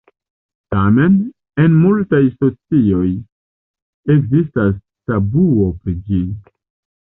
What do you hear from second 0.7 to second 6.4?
Tamen, en multaj socioj ekzistas tabuo pri ĝi.